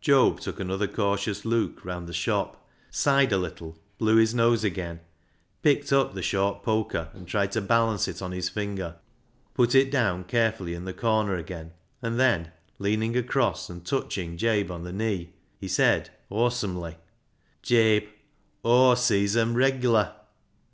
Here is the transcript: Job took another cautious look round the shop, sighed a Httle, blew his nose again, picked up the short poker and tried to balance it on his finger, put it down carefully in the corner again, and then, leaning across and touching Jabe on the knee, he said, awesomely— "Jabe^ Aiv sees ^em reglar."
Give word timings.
Job 0.00 0.40
took 0.40 0.58
another 0.58 0.88
cautious 0.88 1.44
look 1.44 1.84
round 1.84 2.08
the 2.08 2.12
shop, 2.12 2.68
sighed 2.90 3.32
a 3.32 3.36
Httle, 3.36 3.76
blew 3.96 4.16
his 4.16 4.34
nose 4.34 4.64
again, 4.64 4.98
picked 5.62 5.92
up 5.92 6.14
the 6.14 6.20
short 6.22 6.64
poker 6.64 7.10
and 7.12 7.28
tried 7.28 7.52
to 7.52 7.60
balance 7.60 8.08
it 8.08 8.20
on 8.20 8.32
his 8.32 8.48
finger, 8.48 8.96
put 9.54 9.76
it 9.76 9.88
down 9.88 10.24
carefully 10.24 10.74
in 10.74 10.84
the 10.84 10.92
corner 10.92 11.36
again, 11.36 11.70
and 12.02 12.18
then, 12.18 12.50
leaning 12.80 13.16
across 13.16 13.70
and 13.70 13.86
touching 13.86 14.36
Jabe 14.36 14.68
on 14.72 14.82
the 14.82 14.92
knee, 14.92 15.34
he 15.60 15.68
said, 15.68 16.10
awesomely— 16.28 16.96
"Jabe^ 17.62 18.08
Aiv 18.64 18.98
sees 18.98 19.36
^em 19.36 19.54
reglar." 19.54 20.12